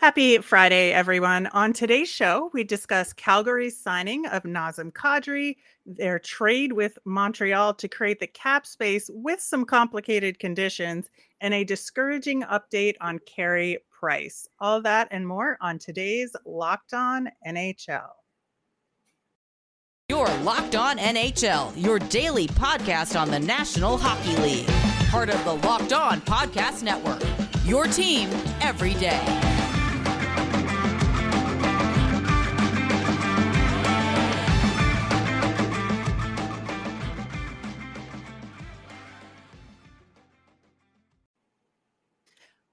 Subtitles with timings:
[0.00, 1.46] Happy Friday, everyone.
[1.48, 7.86] On today's show, we discuss Calgary's signing of Nazem Kadri, their trade with Montreal to
[7.86, 11.10] create the cap space with some complicated conditions,
[11.42, 14.48] and a discouraging update on Carey Price.
[14.58, 18.08] All that and more on today's Locked On NHL.
[20.08, 24.66] Your Locked On NHL, your daily podcast on the National Hockey League.
[25.10, 27.20] Part of the Locked On Podcast Network.
[27.66, 28.30] Your team
[28.62, 29.49] every day.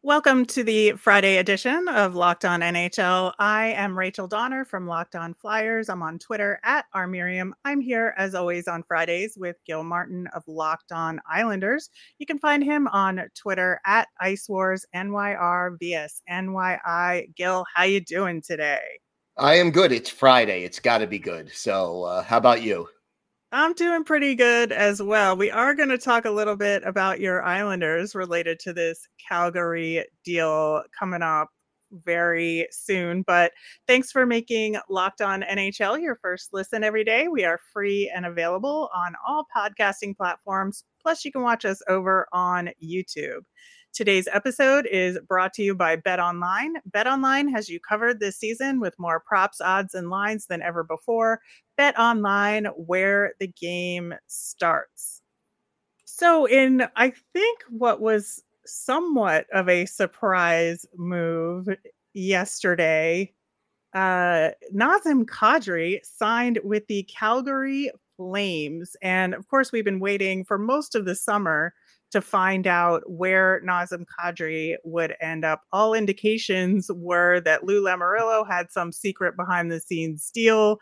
[0.08, 3.34] Welcome to the Friday edition of Locked On NHL.
[3.40, 5.90] I am Rachel Donner from Locked On Flyers.
[5.90, 7.52] I'm on Twitter at rmiriam.
[7.66, 11.90] I'm here as always on Fridays with Gil Martin of Locked On Islanders.
[12.20, 15.78] You can find him on Twitter at Ice Wars NYR
[16.32, 17.36] NYI.
[17.36, 18.80] Gil, how you doing today?
[19.36, 19.92] I am good.
[19.92, 20.64] It's Friday.
[20.64, 21.52] It's got to be good.
[21.54, 22.88] So, uh, how about you?
[23.51, 25.37] I'm doing pretty good as well.
[25.37, 30.03] We are going to talk a little bit about your Islanders related to this Calgary
[30.26, 31.48] deal coming up
[31.91, 33.21] very soon.
[33.21, 33.53] But
[33.87, 37.29] thanks for making Locked On NHL your first listen every day.
[37.29, 40.84] We are free and available on all podcasting platforms.
[41.01, 43.45] Plus, you can watch us over on YouTube.
[43.93, 46.76] Today's episode is brought to you by Bet Online.
[46.85, 50.84] Bet Online has you covered this season with more props, odds, and lines than ever
[50.84, 51.41] before.
[51.77, 55.21] Bet Online, where the game starts.
[56.05, 61.68] So, in I think what was somewhat of a surprise move
[62.13, 63.34] yesterday,
[63.93, 68.96] uh, Nazem Kadri signed with the Calgary Flames.
[69.02, 71.74] And of course, we've been waiting for most of the summer
[72.12, 75.63] to find out where Nazem Kadri would end up.
[75.72, 80.80] All indications were that Lou Lamoriello had some secret behind the scenes deal.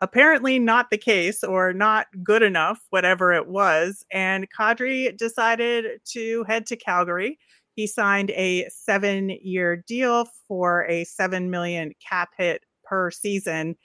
[0.00, 4.04] Apparently, not the case or not good enough, whatever it was.
[4.12, 7.38] And Kadri decided to head to Calgary.
[7.76, 13.76] He signed a seven year deal for a seven million cap hit per season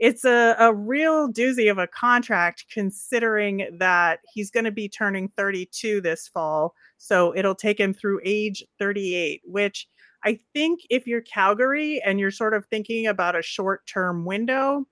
[0.00, 5.28] it's a, a real doozy of a contract considering that he's going to be turning
[5.36, 6.74] 32 this fall.
[6.96, 9.86] So it'll take him through age 38, which
[10.24, 14.86] I think if you're Calgary and you're sort of thinking about a short term window,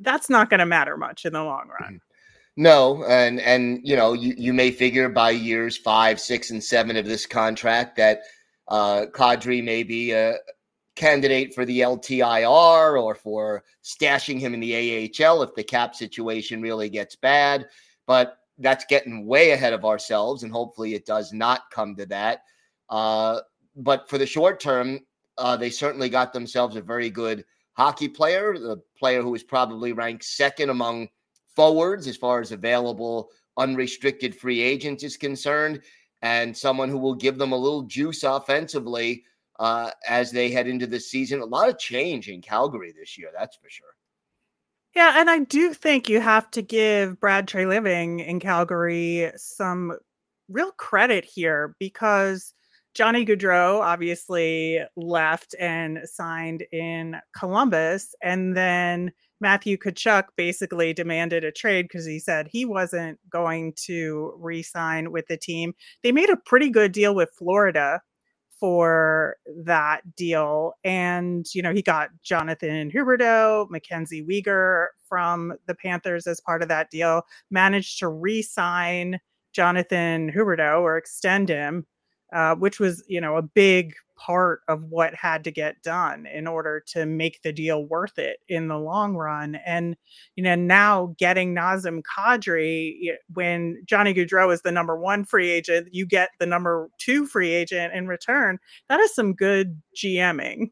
[0.00, 1.94] that's not going to matter much in the long run.
[1.94, 1.96] Mm-hmm.
[2.56, 6.96] No, and and you know you you may figure by years five, six, and seven
[6.96, 8.22] of this contract that
[8.66, 10.34] uh, Kadri may be a,
[10.98, 16.60] candidate for the LTIR or for stashing him in the AHL if the cap situation
[16.60, 17.68] really gets bad.
[18.06, 22.40] But that's getting way ahead of ourselves, and hopefully it does not come to that.
[22.90, 23.40] Uh,
[23.76, 24.98] but for the short term,
[25.38, 27.44] uh, they certainly got themselves a very good
[27.74, 31.08] hockey player, the player who is probably ranked second among
[31.54, 35.80] forwards as far as available unrestricted free agents is concerned,
[36.22, 39.22] and someone who will give them a little juice offensively
[39.58, 41.40] uh, as they head into the season.
[41.40, 43.86] A lot of change in Calgary this year, that's for sure.
[44.94, 49.96] Yeah, and I do think you have to give Brad Treliving in Calgary some
[50.48, 52.54] real credit here because
[52.94, 61.52] Johnny Gaudreau obviously left and signed in Columbus, and then Matthew Tkachuk basically demanded a
[61.52, 65.74] trade because he said he wasn't going to re-sign with the team.
[66.02, 68.00] They made a pretty good deal with Florida
[68.60, 70.74] for that deal.
[70.84, 76.68] And, you know, he got Jonathan Huberdeau, MacKenzie Weegar from the Panthers as part of
[76.68, 79.20] that deal, managed to re sign
[79.52, 81.86] Jonathan Huberdeau or extend him,
[82.32, 86.46] uh, which was, you know, a big part of what had to get done in
[86.46, 89.54] order to make the deal worth it in the long run.
[89.64, 89.96] And
[90.36, 95.88] you know, now getting Nazem Kadri when Johnny Gaudreau is the number one free agent,
[95.92, 98.58] you get the number two free agent in return.
[98.88, 100.70] That is some good GMing.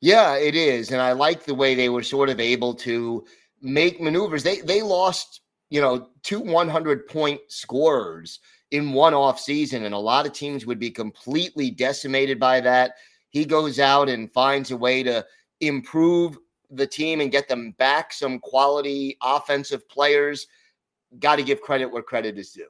[0.00, 3.24] Yeah, it is, and I like the way they were sort of able to
[3.62, 4.42] make maneuvers.
[4.42, 5.40] They they lost,
[5.70, 8.38] you know, two 100 point scorers
[8.76, 12.92] in one off season, and a lot of teams would be completely decimated by that.
[13.30, 15.24] He goes out and finds a way to
[15.60, 16.38] improve
[16.70, 20.46] the team and get them back some quality offensive players.
[21.18, 22.66] Got to give credit where credit is due.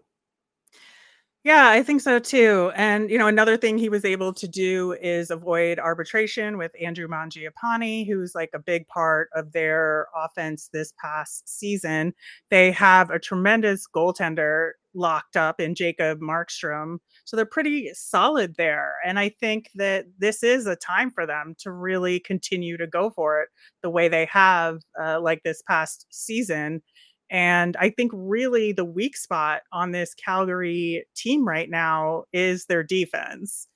[1.47, 2.73] Yeah, I think so too.
[2.75, 7.07] And you know, another thing he was able to do is avoid arbitration with Andrew
[7.07, 12.15] Mangiapane, who's like a big part of their offense this past season.
[12.51, 16.99] They have a tremendous goaltender locked up in Jacob Markstrom.
[17.25, 18.95] So they're pretty solid there.
[19.05, 23.11] And I think that this is a time for them to really continue to go
[23.11, 23.49] for it
[23.83, 26.83] the way they have, uh, like this past season.
[27.31, 32.83] And I think really the weak spot on this Calgary team right now is their
[32.83, 33.67] defense.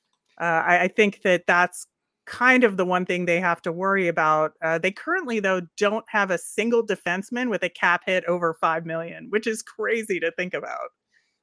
[0.40, 1.86] Uh, I, I, think that that's
[2.26, 4.52] kind of the one thing they have to worry about.
[4.62, 8.86] Uh, they currently, though, don't have a single defenseman with a cap hit over five
[8.86, 10.90] million, which is crazy to think about.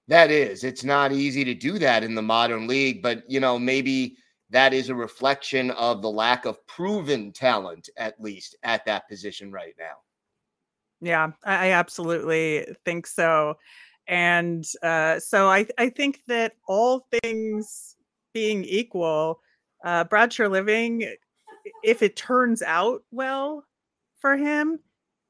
[0.07, 3.59] That is, it's not easy to do that in the modern league, but you know,
[3.59, 4.17] maybe
[4.49, 9.51] that is a reflection of the lack of proven talent, at least at that position
[9.51, 9.97] right now.
[11.01, 13.55] Yeah, I, absolutely think so.
[14.07, 17.97] And uh, so I, I think that all things
[18.33, 19.41] being equal,
[19.83, 21.07] uh, Brad Treliving,
[21.83, 23.65] if it turns out well
[24.19, 24.79] for him,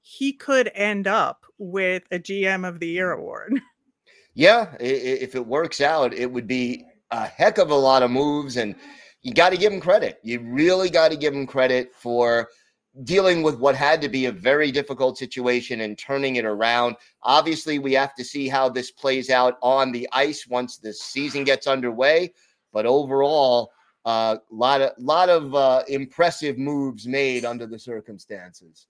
[0.01, 3.59] he could end up with a GM of the Year award.
[4.38, 8.57] Yeah, if it works out, it would be a heck of a lot of moves,
[8.57, 8.75] and
[9.24, 10.19] you got to give him credit.
[10.22, 12.48] You really got to give him credit for
[13.04, 16.98] dealing with what had to be a very difficult situation and turning it around.
[17.24, 21.44] Obviously, we have to see how this plays out on the ice once the season
[21.44, 22.31] gets underway.
[22.72, 23.72] But overall,
[24.06, 28.86] a uh, lot of lot of uh, impressive moves made under the circumstances.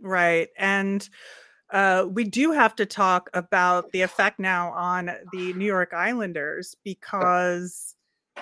[0.00, 1.08] Right, and
[1.74, 6.76] uh, we do have to talk about the effect now on the New York Islanders
[6.84, 7.94] because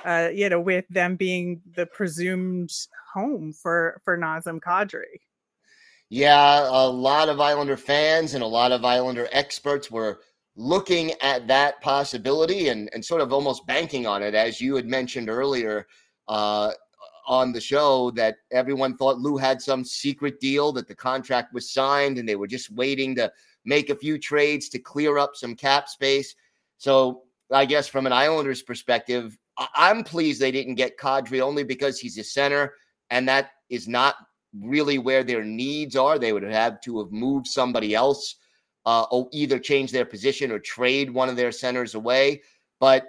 [0.05, 2.73] uh, you know, with them being the presumed
[3.13, 5.21] home for for Nazem Kadri.
[6.09, 10.21] Yeah, a lot of Islander fans and a lot of Islander experts were
[10.57, 14.87] looking at that possibility and, and sort of almost banking on it, as you had
[14.87, 15.87] mentioned earlier
[16.29, 16.73] uh,
[17.27, 21.73] on the show, that everyone thought Lou had some secret deal, that the contract was
[21.73, 23.33] signed, and they were just waiting to
[23.65, 26.35] make a few trades to clear up some cap space.
[26.79, 27.23] So
[27.53, 29.39] I guess from an Islanders perspective,
[29.77, 32.75] I'm pleased they didn't get Kadri only because he's a center,
[33.11, 34.17] and that is not
[34.61, 36.19] really where their needs are.
[36.19, 38.37] They would have to have moved somebody else,
[38.87, 42.43] uh, or either change their position or trade one of their centers away.
[42.81, 43.07] But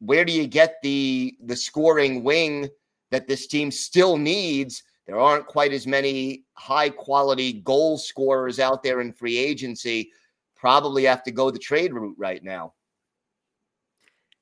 [0.00, 2.68] where do you get the the scoring wing
[3.10, 4.82] that this team still needs?
[5.06, 10.10] There aren't quite as many high quality goal scorers out there in free agency.
[10.56, 12.72] Probably have to go the trade route right now.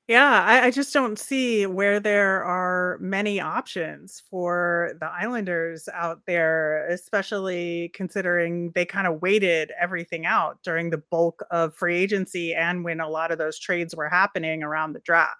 [0.07, 6.21] Yeah, I, I just don't see where there are many options for the Islanders out
[6.27, 12.55] there, especially considering they kind of waited everything out during the bulk of free agency
[12.55, 15.39] and when a lot of those trades were happening around the draft.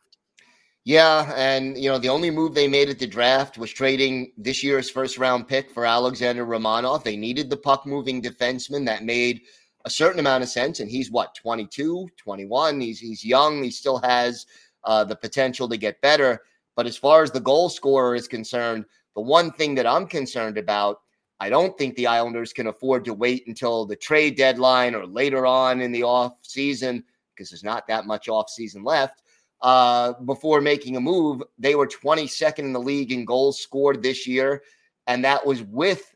[0.87, 4.63] Yeah, and you know the only move they made at the draft was trading this
[4.63, 7.03] year's first round pick for Alexander Romanov.
[7.03, 9.41] They needed the puck moving defenseman that made
[9.87, 10.81] a certain amount of sense.
[10.81, 12.81] And he's what, 22, 21.
[12.81, 13.63] He's, he's young.
[13.63, 14.47] He still has
[14.85, 16.41] uh, the potential to get better.
[16.77, 18.85] But as far as the goal scorer is concerned,
[19.15, 21.01] the one thing that I'm concerned about,
[21.41, 25.47] I don't think the Islanders can afford to wait until the trade deadline or later
[25.47, 27.05] on in the off season
[27.35, 29.23] because there's not that much off season left
[29.65, 31.43] uh, before making a move.
[31.59, 34.63] They were 22nd in the league in goals scored this year,
[35.09, 36.15] and that was with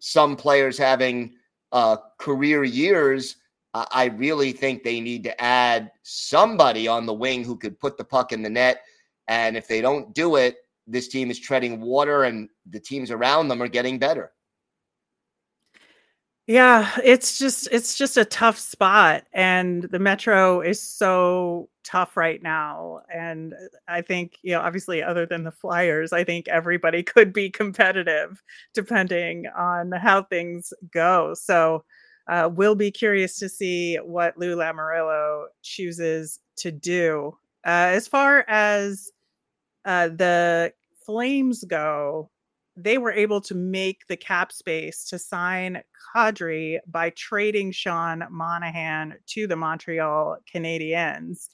[0.00, 1.34] some players having
[1.72, 3.36] uh, career years,
[3.74, 8.04] I really think they need to add somebody on the wing who could put the
[8.04, 8.82] puck in the net.
[9.28, 10.56] And if they don't do it,
[10.86, 14.32] this team is treading water and the teams around them are getting better.
[16.48, 22.42] Yeah, it's just it's just a tough spot and the Metro is so tough right
[22.42, 23.54] now and
[23.86, 28.42] I think, you know, obviously other than the Flyers, I think everybody could be competitive
[28.72, 31.34] depending on how things go.
[31.34, 31.84] So,
[32.28, 37.36] uh, we'll be curious to see what Lou Lamoriello chooses to do.
[37.66, 39.10] Uh, as far as
[39.84, 40.72] uh, the
[41.06, 42.30] Flames go,
[42.80, 45.82] they were able to make the cap space to sign
[46.14, 51.48] Kadri by trading Sean Monahan to the Montreal Canadiens.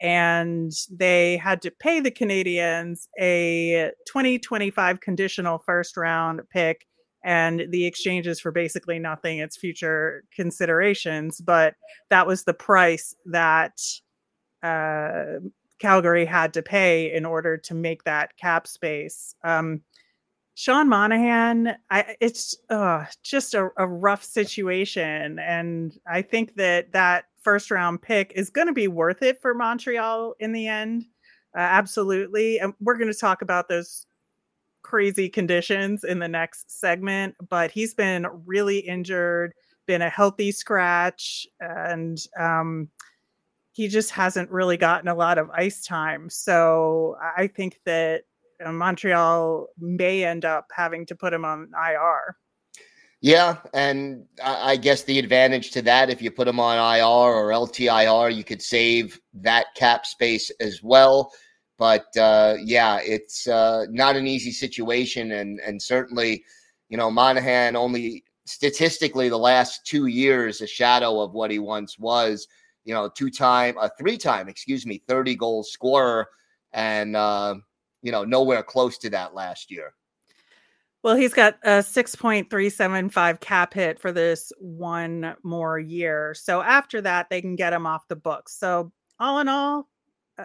[0.00, 6.86] And they had to pay the Canadiens a 2025 conditional first round pick
[7.24, 9.38] and the exchanges for basically nothing.
[9.38, 11.40] It's future considerations.
[11.40, 11.74] But
[12.10, 13.80] that was the price that
[14.62, 15.40] uh,
[15.80, 19.34] Calgary had to pay in order to make that cap space.
[19.42, 19.82] Um,
[20.58, 25.38] Sean Monahan, I, it's uh, just a, a, rough situation.
[25.38, 29.54] And I think that that first round pick is going to be worth it for
[29.54, 31.04] Montreal in the end.
[31.56, 32.58] Uh, absolutely.
[32.58, 34.04] And we're going to talk about those
[34.82, 39.54] crazy conditions in the next segment, but he's been really injured,
[39.86, 41.46] been a healthy scratch.
[41.60, 42.88] And, um,
[43.70, 46.28] he just hasn't really gotten a lot of ice time.
[46.28, 48.24] So I think that
[48.64, 52.36] uh, Montreal may end up having to put him on IR.
[53.20, 57.50] Yeah, and I guess the advantage to that, if you put him on IR or
[57.50, 61.32] LTIR, you could save that cap space as well.
[61.78, 66.44] But uh, yeah, it's uh, not an easy situation, and and certainly,
[66.88, 71.98] you know, Monahan only statistically the last two years a shadow of what he once
[71.98, 72.46] was.
[72.84, 76.28] You know, two time, a three time, excuse me, thirty goal scorer,
[76.72, 77.56] and uh,
[78.02, 79.94] you know, nowhere close to that last year.
[81.04, 86.34] Well, he's got a 6.375 cap hit for this one more year.
[86.34, 88.56] So after that, they can get him off the books.
[88.58, 89.88] So, all in all,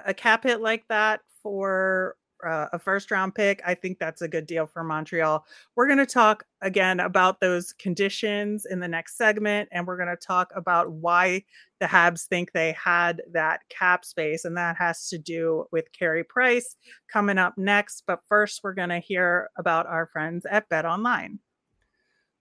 [0.05, 4.27] a cap hit like that for uh, a first round pick, I think that's a
[4.27, 5.45] good deal for Montreal.
[5.75, 10.09] We're going to talk again about those conditions in the next segment, and we're going
[10.09, 11.43] to talk about why
[11.83, 16.23] the Habs think they had that cap space, and that has to do with Carey
[16.23, 16.77] Price
[17.11, 18.03] coming up next.
[18.07, 21.39] But first, we're going to hear about our friends at Bet Online.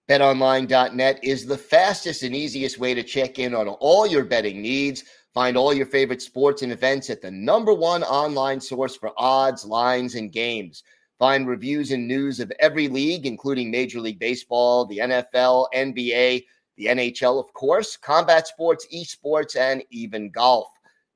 [0.08, 5.02] BetOnline.net is the fastest and easiest way to check in on all your betting needs.
[5.34, 9.64] Find all your favorite sports and events at the number one online source for odds,
[9.64, 10.84] lines, and games.
[11.18, 16.44] Find reviews and news of every league, including Major League Baseball, the NFL, NBA,
[16.76, 20.68] the NHL, of course, combat sports, esports, and even golf.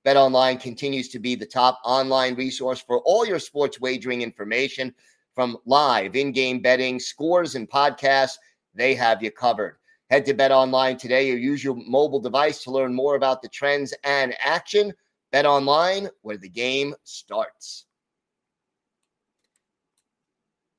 [0.07, 4.95] BetOnline continues to be the top online resource for all your sports wagering information
[5.35, 8.37] from live in game betting, scores, and podcasts.
[8.75, 9.79] They have you covered.
[10.09, 13.49] Head to Bet Online today or use your mobile device to learn more about the
[13.49, 14.93] trends and action.
[15.33, 17.87] Bet Online, where the game starts.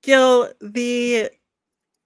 [0.03, 1.29] Gil, the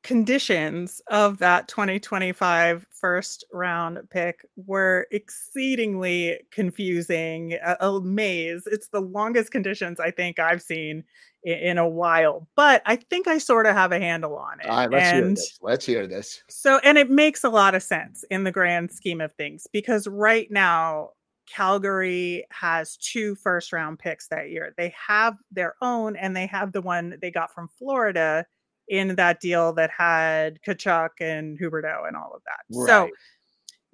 [0.03, 8.63] conditions of that 2025 first round pick were exceedingly confusing, a, a maze.
[8.65, 11.03] It's the longest conditions I think I've seen
[11.43, 14.67] in, in a while, but I think I sort of have a handle on it.
[14.67, 15.60] All right, let's and hear this.
[15.62, 16.43] Let's hear this.
[16.50, 20.08] So, and it makes a lot of sense in the grand scheme of things because
[20.08, 21.12] right now,
[21.48, 24.74] Calgary has two first round picks that year.
[24.77, 28.46] They have their own and they have the one they got from Florida
[28.91, 32.77] in that deal that had Tkachuk and Huberdeau and all of that.
[32.77, 32.88] Right.
[32.88, 33.10] So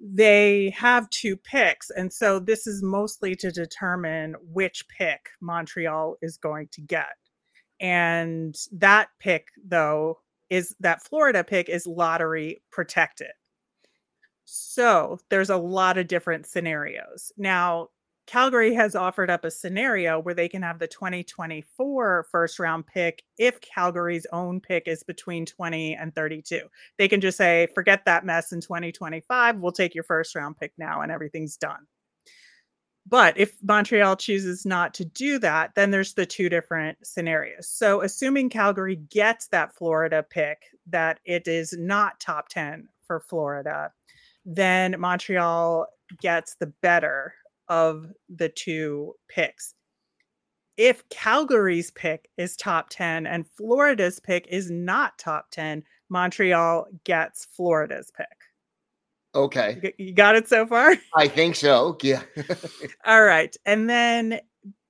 [0.00, 1.88] they have two picks.
[1.90, 7.14] And so this is mostly to determine which pick Montreal is going to get.
[7.80, 10.18] And that pick, though,
[10.50, 13.30] is that Florida pick is lottery protected.
[14.46, 17.30] So there's a lot of different scenarios.
[17.36, 17.88] Now,
[18.28, 23.22] Calgary has offered up a scenario where they can have the 2024 first round pick
[23.38, 26.60] if Calgary's own pick is between 20 and 32.
[26.98, 29.56] They can just say, forget that mess in 2025.
[29.56, 31.86] We'll take your first round pick now and everything's done.
[33.06, 37.66] But if Montreal chooses not to do that, then there's the two different scenarios.
[37.66, 43.90] So, assuming Calgary gets that Florida pick, that it is not top 10 for Florida,
[44.44, 45.86] then Montreal
[46.20, 47.32] gets the better
[47.68, 49.74] of the two picks.
[50.76, 57.46] If Calgary's pick is top 10 and Florida's pick is not top 10, Montreal gets
[57.46, 58.26] Florida's pick.
[59.34, 59.92] Okay.
[59.98, 60.94] You got it so far?
[61.16, 61.98] I think so.
[62.02, 62.22] Yeah.
[63.04, 63.56] All right.
[63.66, 64.40] And then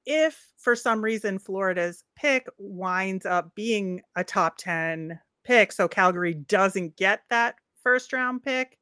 [0.07, 6.35] if for some reason Florida's pick winds up being a top 10 pick, so Calgary
[6.35, 8.78] doesn't get that first round pick,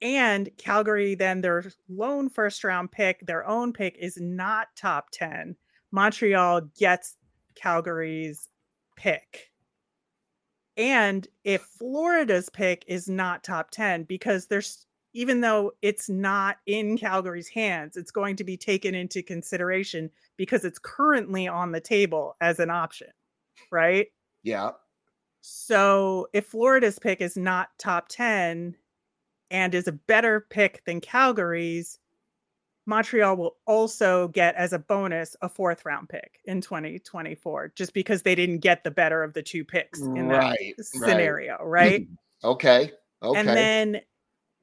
[0.00, 5.56] and Calgary, then their lone first round pick, their own pick is not top 10.
[5.90, 7.16] Montreal gets
[7.54, 8.48] Calgary's
[8.96, 9.50] pick.
[10.76, 16.96] And if Florida's pick is not top 10, because there's even though it's not in
[16.96, 22.36] Calgary's hands, it's going to be taken into consideration because it's currently on the table
[22.40, 23.08] as an option,
[23.72, 24.06] right?
[24.44, 24.72] Yeah.
[25.40, 28.76] So if Florida's pick is not top 10,
[29.50, 31.98] and is a better pick than Calgary's,
[32.86, 38.22] Montreal will also get as a bonus a fourth round pick in 2024 just because
[38.22, 41.66] they didn't get the better of the two picks in that right, scenario, right?
[41.66, 42.08] right?
[42.44, 42.92] okay.
[43.22, 43.38] Okay.
[43.38, 44.00] And then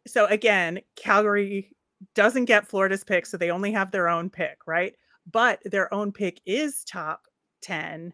[0.08, 1.76] so again, Calgary
[2.16, 4.96] doesn't get Florida's pick so they only have their own pick, right?
[5.32, 7.28] But their own pick is top
[7.62, 8.12] 10.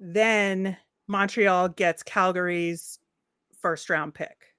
[0.00, 2.98] Then Montreal gets Calgary's
[3.60, 4.55] first round pick.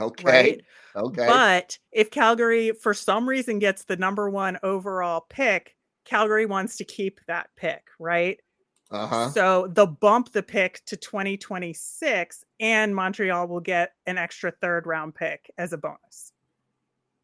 [0.00, 0.24] Okay.
[0.24, 0.62] Right.
[0.96, 1.26] Okay.
[1.26, 6.84] But if Calgary, for some reason, gets the number one overall pick, Calgary wants to
[6.84, 8.40] keep that pick, right?
[8.90, 9.30] Uh-huh.
[9.30, 15.14] So they'll bump the pick to 2026, and Montreal will get an extra third round
[15.14, 16.32] pick as a bonus.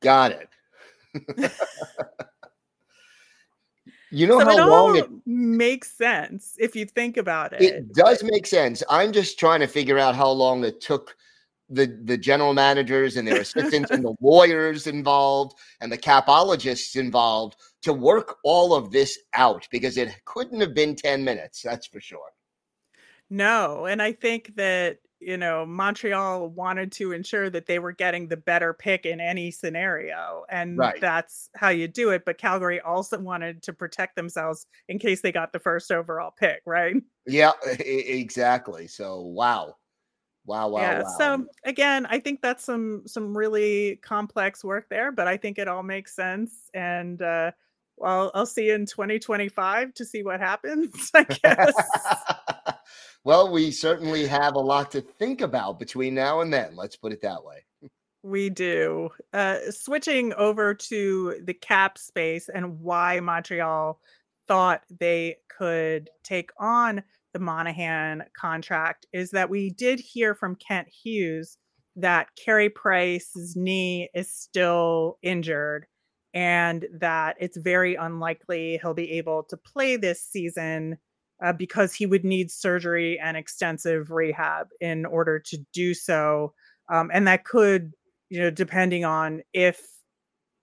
[0.01, 0.49] Got it.
[4.11, 7.61] you know so how it long it, makes sense if you think about it.
[7.61, 8.83] it does make sense.
[8.89, 11.17] I'm just trying to figure out how long it took
[11.69, 17.57] the the general managers and their assistants and the lawyers involved and the capologists involved
[17.83, 22.01] to work all of this out because it couldn't have been 10 minutes that's for
[22.01, 22.31] sure
[23.31, 28.29] No, and I think that you know Montreal wanted to ensure that they were getting
[28.29, 31.01] the better pick in any scenario, and Right.
[31.01, 32.25] that's how you do it.
[32.25, 36.63] But Calgary also wanted to protect themselves in case they got the first overall pick,
[36.67, 36.97] right?
[37.27, 39.75] yeah exactly so wow
[40.49, 41.03] wow wow yeah.
[41.03, 45.59] wow So again, I think that's some some really complex work there, but I think
[45.59, 46.71] it all makes sense.
[46.75, 47.53] And uh,
[47.97, 51.11] well, I'll see you in 2025 to see what happens.
[51.15, 51.75] I guess.
[53.25, 57.13] well we certainly have a lot to think about between now and then let's put
[57.13, 57.65] it that way
[58.23, 59.11] We do.
[59.33, 64.01] Uh, switching over to the cap space and why Montreal
[64.47, 67.03] thought they could take on
[67.39, 71.57] the Monahan contract is that we did hear from Kent Hughes
[71.97, 75.87] that Carey Price's knee is still injured
[76.35, 80.99] and that it's very unlikely he'll be able to play this season
[81.45, 86.53] uh, because he would need surgery and extensive rehab in order to do so.
[86.93, 87.93] Um, and that could
[88.31, 89.81] you know, depending on if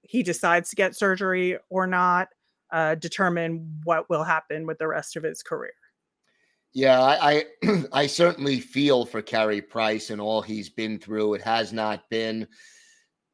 [0.02, 2.28] he decides to get surgery or not,
[2.72, 5.72] uh, determine what will happen with the rest of his career.
[6.76, 11.36] Yeah, I I, I certainly feel for Carey Price and all he's been through.
[11.36, 12.46] It has not been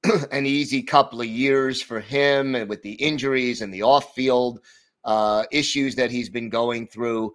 [0.32, 4.60] an easy couple of years for him, and with the injuries and the off-field
[5.06, 7.34] uh, issues that he's been going through.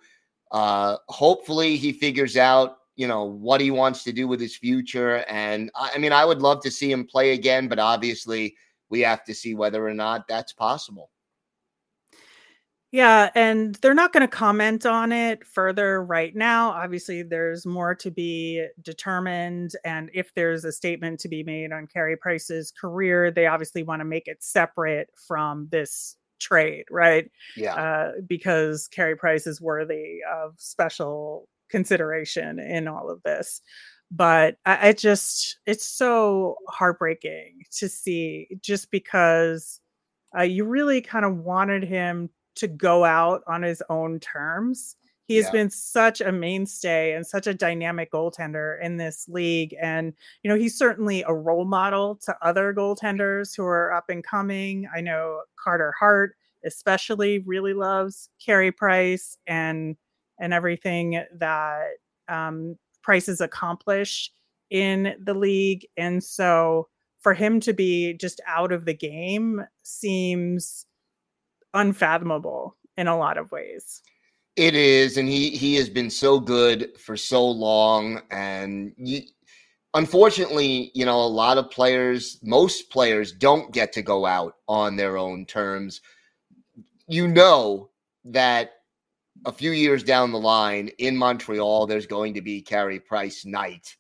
[0.53, 5.25] Uh, hopefully, he figures out you know what he wants to do with his future.
[5.29, 8.55] And I, I mean, I would love to see him play again, but obviously,
[8.91, 11.11] we have to see whether or not that's possible.
[12.93, 16.71] Yeah, and they're not going to comment on it further right now.
[16.71, 19.73] Obviously, there's more to be determined.
[19.85, 24.01] And if there's a statement to be made on Carey Price's career, they obviously want
[24.01, 27.31] to make it separate from this trade, right?
[27.57, 27.75] Yeah.
[27.75, 33.61] Uh, because Carey Price is worthy of special consideration in all of this.
[34.13, 39.81] But I, I just, it's so heartbreaking to see just because
[40.39, 44.97] uh, you really kind of wanted him to go out on his own terms.
[45.29, 45.53] He has Yeah.
[45.53, 49.75] been such a mainstay and such a dynamic goaltender in this league.
[49.81, 54.23] And, you know, he's certainly a role model to other goaltenders who are up and
[54.23, 54.89] coming.
[54.95, 59.97] I know Carter Hart, especially, really loves Carey Price and
[60.39, 61.87] and everything that
[62.29, 64.33] um, Price has accomplished
[64.71, 65.87] in the league.
[65.97, 66.89] And so
[67.21, 70.87] for him to be just out of the game seems
[71.77, 74.03] unfathomable in a lot of ways.
[74.57, 79.21] It is, and he he has been so good for so long, and you,
[79.93, 84.97] unfortunately, you know, a lot of players, most players, don't get to go out on
[84.97, 86.01] their own terms.
[87.07, 87.91] You know
[88.25, 88.71] that
[89.45, 93.95] a few years down the line in Montreal, there's going to be Carey Price night.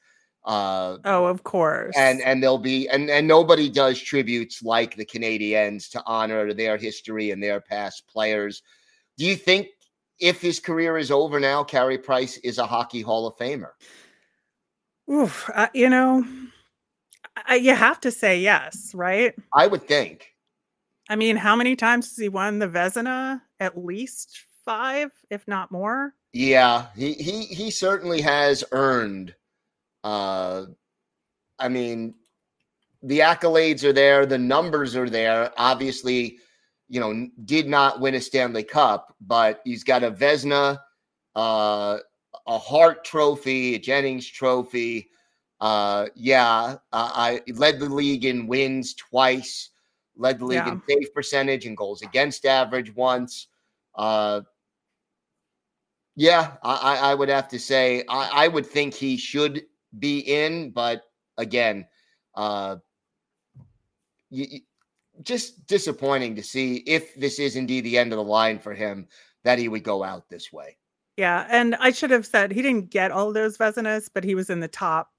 [0.47, 1.95] Uh, Oh, of course.
[1.97, 6.77] and and there'll be and and nobody does tributes like the Canadiens to honor their
[6.77, 8.63] history and their past players.
[9.19, 9.67] Do you think
[10.21, 13.71] if his career is over now, Carey Price is a hockey Hall of Famer?
[15.11, 16.25] Oof, uh, you know,
[17.47, 19.35] I, you have to say yes, right?
[19.53, 20.33] I would think.
[21.09, 23.41] I mean, how many times has he won the Vezina?
[23.61, 26.15] At least five, if not more.
[26.33, 29.35] Yeah, he he he certainly has earned.
[30.07, 30.66] Uh,
[31.59, 32.14] I mean,
[33.03, 35.51] the accolades are there, the numbers are there.
[35.57, 36.38] Obviously,
[36.88, 40.79] you know, did not win a Stanley Cup, but he's got a Vezina,
[41.35, 41.99] uh,
[42.47, 45.09] a Hart Trophy, a Jennings Trophy.
[45.61, 49.71] Uh, yeah, uh, I led the league in wins twice,
[50.16, 50.73] led the league Yeah.
[50.75, 53.49] in save percentage and goals against average once.
[53.97, 54.42] Uh,
[56.14, 59.64] yeah, I, I I would have to say I, I would think he should
[59.99, 61.03] be in, but
[61.39, 61.87] again,
[62.35, 62.77] uh,
[65.23, 69.07] just disappointing to see if this is indeed the end of the line for him
[69.45, 70.77] that he would go out this way.
[71.17, 74.51] Yeah, and I should have said he didn't get all those Vezinas, but he was
[74.51, 75.11] in the top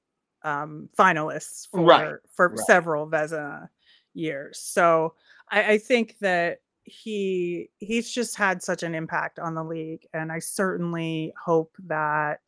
[0.44, 2.60] um, finalists for Right, for right.
[2.60, 3.70] several Vezina
[4.14, 4.60] years.
[4.60, 5.16] So
[5.50, 10.32] I, I think that he he's just had such an impact on the league, and
[10.32, 12.42] I certainly hope that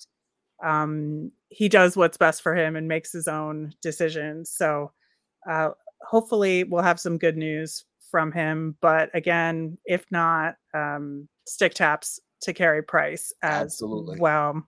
[0.63, 4.51] um, he does what's best for him and makes his own decisions.
[4.51, 4.91] So
[5.49, 5.69] uh,
[6.01, 8.75] hopefully, we'll have some good news from him.
[8.81, 14.17] But again, if not, um, stick taps to Carey Price as Absolutely.
[14.19, 14.63] well.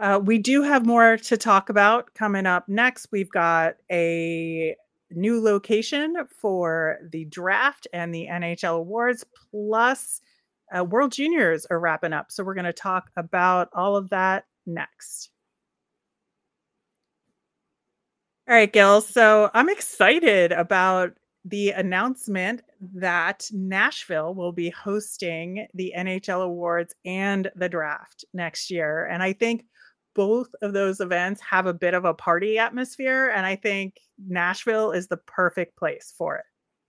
[0.00, 3.08] Uh, we do have more to talk about coming up next.
[3.12, 4.74] We've got a
[5.10, 10.20] new location for the draft and the NHL awards, plus
[10.76, 12.32] uh, World Juniors are wrapping up.
[12.32, 15.30] So we're going to talk about all of that next.
[18.48, 19.00] All right, Gil.
[19.00, 21.12] So I'm excited about
[21.46, 22.62] the announcement
[22.94, 29.06] that Nashville will be hosting the NHL awards and the draft next year.
[29.06, 29.64] And I think
[30.14, 33.30] both of those events have a bit of a party atmosphere.
[33.30, 36.44] And I think Nashville is the perfect place for it.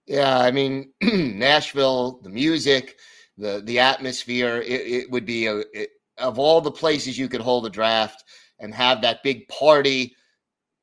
[0.08, 2.98] Yeah, I mean, Nashville, the music,
[3.38, 7.41] the the atmosphere, it, it would be a it, of all the places you could
[7.41, 8.23] hold a draft
[8.60, 10.15] and have that big party.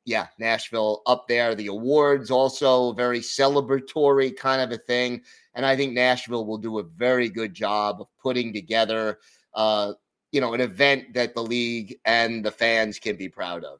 [0.05, 1.55] Yeah, Nashville up there.
[1.55, 5.21] The awards also very celebratory kind of a thing,
[5.53, 9.19] and I think Nashville will do a very good job of putting together,
[9.53, 9.93] uh,
[10.31, 13.79] you know, an event that the league and the fans can be proud of.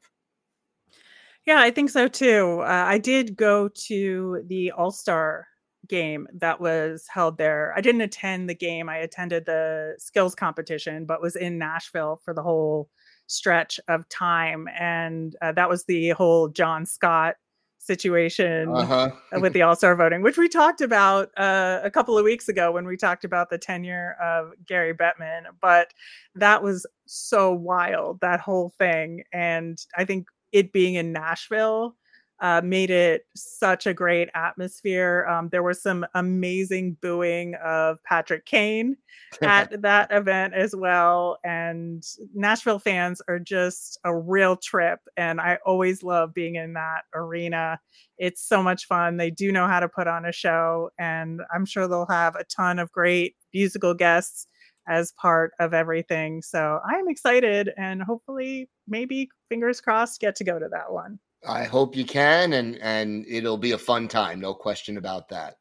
[1.46, 2.60] Yeah, I think so too.
[2.62, 5.46] Uh, I did go to the All Star
[5.88, 7.72] game that was held there.
[7.76, 8.88] I didn't attend the game.
[8.88, 12.88] I attended the skills competition, but was in Nashville for the whole
[13.26, 14.68] stretch of time.
[14.78, 17.36] And uh, that was the whole John Scott
[17.78, 19.10] situation uh-huh.
[19.40, 22.72] with the All Star voting, which we talked about uh, a couple of weeks ago
[22.72, 25.42] when we talked about the tenure of Gary Bettman.
[25.60, 25.92] But
[26.34, 29.24] that was so wild, that whole thing.
[29.32, 31.96] And I think it being in Nashville
[32.44, 35.26] uh, made it such a great atmosphere.
[35.30, 38.98] Um, there was some amazing booing of Patrick Kane
[39.40, 41.38] at that event as well.
[41.42, 42.04] And
[42.34, 45.00] Nashville fans are just a real trip.
[45.16, 47.80] And I always love being in that arena.
[48.18, 49.16] It's so much fun.
[49.16, 50.90] They do know how to put on a show.
[50.98, 54.46] And I'm sure they'll have a ton of great musical guests
[54.86, 56.42] as part of everything.
[56.42, 61.18] So I'm excited and hopefully, maybe fingers crossed, get to go to that one.
[61.46, 65.56] I hope you can, and and it'll be a fun time, no question about that.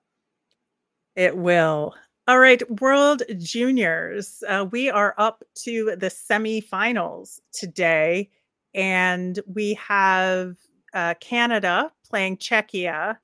[1.15, 1.93] It will.
[2.27, 4.43] All right, World Juniors.
[4.47, 8.29] Uh, we are up to the semifinals today,
[8.73, 10.55] and we have
[10.93, 13.17] uh, Canada playing Czechia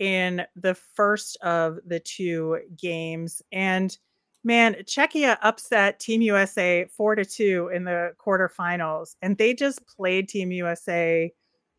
[0.00, 3.40] in the first of the two games.
[3.52, 3.96] And
[4.42, 10.28] man, Czechia upset Team USA four to two in the quarterfinals, and they just played
[10.28, 11.32] Team USA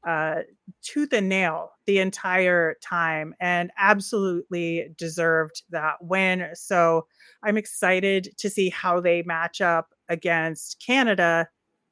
[0.08, 0.42] uh,
[0.82, 6.50] tooth and nail the entire time and absolutely deserved that win.
[6.54, 7.06] So
[7.44, 11.48] I'm excited to see how they match up against Canada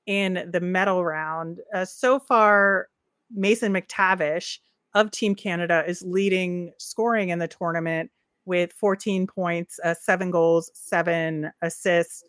[0.06, 1.60] in the medal round.
[1.74, 2.88] Uh, so far,
[3.32, 4.58] Mason McTavish
[4.96, 8.10] of Team Canada is leading scoring in the tournament
[8.46, 12.24] with 14 points, uh, seven goals, seven assists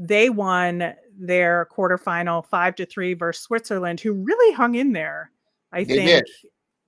[0.00, 5.30] they won their quarterfinal five to three versus Switzerland, who really hung in there,
[5.72, 6.26] I they think,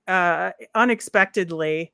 [0.07, 1.93] uh, unexpectedly.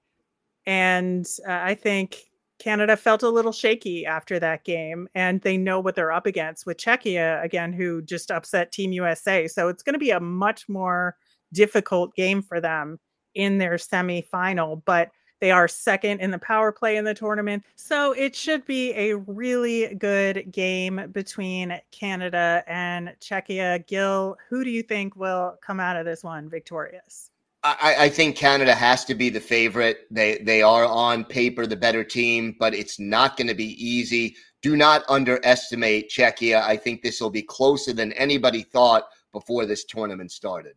[0.66, 2.20] And uh, I think
[2.58, 6.66] Canada felt a little shaky after that game, and they know what they're up against
[6.66, 9.46] with Czechia again, who just upset Team USA.
[9.50, 11.18] So it's going to be a much more
[11.52, 12.98] difficult game for them
[13.36, 14.82] in their semifinal.
[14.86, 17.64] But they are second in the power play in the tournament.
[17.76, 23.86] So it should be a really good game between Canada and Czechia.
[23.88, 27.32] Gil, who do you think will come out of this one victorious?
[27.62, 30.08] I, I, think Canada has to be the favorite.
[30.10, 34.38] They they are on paper the better team, but it's not going to be easy.
[34.62, 36.62] Do not underestimate Czechia.
[36.62, 40.76] I think this will be closer than anybody thought before this tournament started.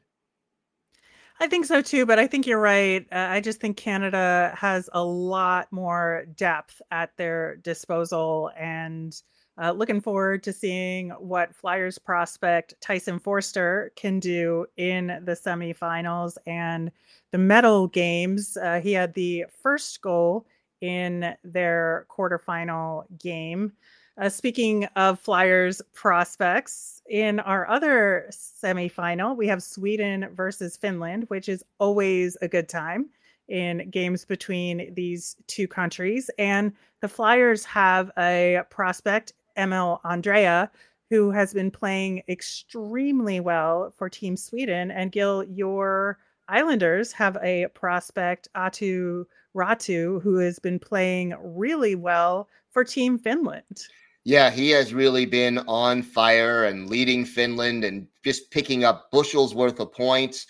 [1.41, 3.07] I think so too, but I think you're right.
[3.11, 9.21] Uh, I just think Canada has a lot more depth at their disposal, and
[9.61, 16.37] uh, looking forward to seeing what Flyers prospect Tyson Foerster can do in the semifinals
[16.47, 16.91] and
[17.33, 18.57] the medal games.
[18.57, 20.47] Uh, he had the first goal
[20.81, 23.73] in their quarterfinal game.
[24.19, 31.49] Uh, speaking of Flyers prospects, in our other semifinal, we have Sweden versus Finland, which
[31.49, 33.09] is always a good time
[33.49, 36.31] in games between these two countries.
[36.39, 40.69] And the Flyers have a prospect, Emil Andrae,
[41.09, 44.91] who has been playing extremely well for Team Sweden.
[44.91, 52.49] And Gil, your Islanders have a prospect, Aatu Räty, who has been playing really well
[52.73, 53.87] for Team Finland.
[54.25, 59.55] Yeah, he has really been on fire and leading Finland and just picking up bushels
[59.55, 60.47] worth of points.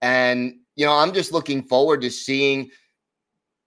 [0.00, 2.70] And, you know, I'm just looking forward to seeing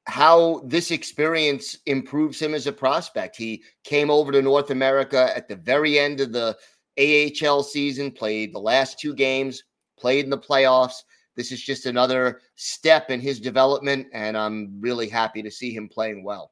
[0.07, 3.35] how this experience improves him as a prospect.
[3.35, 6.57] He came over to North America at the very end of the
[6.97, 9.63] AHL season, played the last two games,
[9.97, 11.03] played in the playoffs.
[11.35, 15.87] This is just another step in his development, and I'm really happy to see him
[15.87, 16.51] playing well.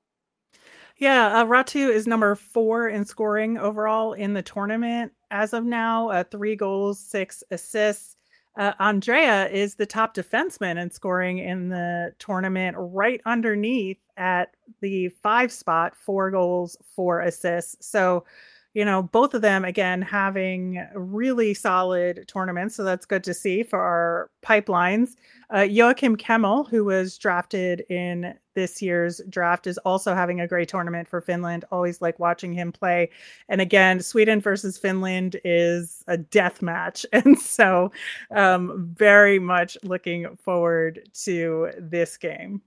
[0.98, 6.10] Yeah, uh, Räty is number four in scoring overall in the tournament as of now.
[6.10, 8.16] Uh, three goals, six assists.
[8.58, 15.10] Uh, Andrae is the top defenseman in scoring in the tournament, right underneath at the
[15.22, 17.86] five spot, four goals, four assists.
[17.86, 18.26] So
[18.74, 22.76] you know, both of them again having really solid tournaments.
[22.76, 25.16] So that's good to see for our pipelines.
[25.50, 30.68] Uh, Joakim Kemell, who was drafted in this year's draft, is also having a great
[30.68, 31.64] tournament for Finland.
[31.72, 33.10] Always like watching him play.
[33.48, 37.06] And again, Sweden versus Finland is a death match.
[37.14, 37.92] And so,
[38.30, 42.62] um, very much looking forward to this game.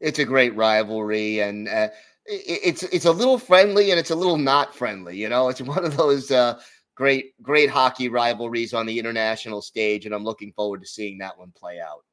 [0.00, 1.40] It's a great rivalry.
[1.40, 1.88] And, uh,
[2.26, 5.16] it's it's a little friendly and it's a little not friendly.
[5.16, 6.60] You know, it's one of those uh,
[6.94, 11.38] great great hockey rivalries on the international stage, and I'm looking forward to seeing that
[11.38, 12.04] one play out.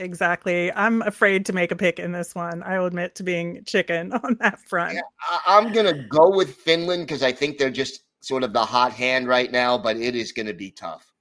[0.00, 0.72] Exactly.
[0.72, 2.64] I'm afraid to make a pick in this one.
[2.64, 4.94] I will admit to being chicken on that front.
[4.94, 8.64] Yeah, I, am gonna go with Finland because I think they're just sort of the
[8.64, 11.12] hot hand right now, but it is going to be tough.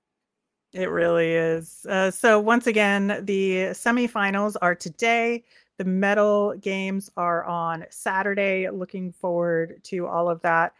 [0.74, 1.86] It really is.
[1.88, 5.44] Uh, so once again, the semifinals are today.
[5.78, 8.70] The medal games are on Saturday.
[8.70, 10.74] Looking forward to all of that.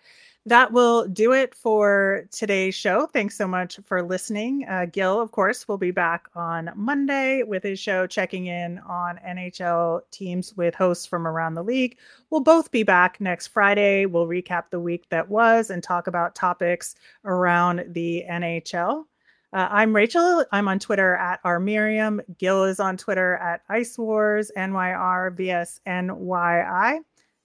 [0.46, 3.08] That will do it for today's show.
[3.08, 4.66] Thanks so much for listening.
[4.68, 9.22] Uh, Gil, of course, will be back on Monday with his show, checking in on
[9.26, 11.98] NHL teams with hosts from around the league.
[12.30, 14.06] We'll both be back next Friday.
[14.06, 19.06] We'll recap the week that was and talk about topics around the NHL.
[19.54, 20.44] Uh, I'm Rachel.
[20.52, 22.20] I'm on Twitter at R Miriam.
[22.40, 27.00] Gil is on Twitter at Ice Wars NYR VS NYI.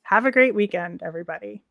[0.05, 1.63] Have a great weekend, everybody.